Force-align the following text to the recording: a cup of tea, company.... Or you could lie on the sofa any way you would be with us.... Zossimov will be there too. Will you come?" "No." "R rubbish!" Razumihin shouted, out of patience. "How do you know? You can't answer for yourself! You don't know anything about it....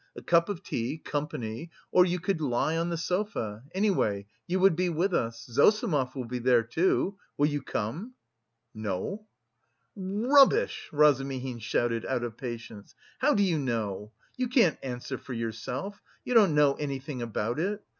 a 0.15 0.21
cup 0.23 0.49
of 0.49 0.63
tea, 0.63 0.97
company.... 0.97 1.69
Or 1.91 2.05
you 2.07 2.17
could 2.17 2.41
lie 2.41 2.75
on 2.75 2.89
the 2.89 2.97
sofa 2.97 3.61
any 3.71 3.91
way 3.91 4.25
you 4.47 4.59
would 4.59 4.75
be 4.75 4.89
with 4.89 5.13
us.... 5.13 5.47
Zossimov 5.47 6.15
will 6.15 6.25
be 6.25 6.39
there 6.39 6.63
too. 6.63 7.19
Will 7.37 7.45
you 7.45 7.61
come?" 7.61 8.15
"No." 8.73 9.27
"R 9.95 10.03
rubbish!" 10.03 10.89
Razumihin 10.91 11.59
shouted, 11.59 12.03
out 12.07 12.23
of 12.23 12.35
patience. 12.35 12.95
"How 13.19 13.35
do 13.35 13.43
you 13.43 13.59
know? 13.59 14.11
You 14.37 14.47
can't 14.47 14.79
answer 14.81 15.19
for 15.19 15.33
yourself! 15.33 16.01
You 16.25 16.33
don't 16.33 16.55
know 16.55 16.73
anything 16.73 17.21
about 17.21 17.59
it.... 17.59 17.83